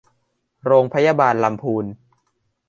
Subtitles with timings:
[0.65, 1.85] โรงพยาบาลลำพูน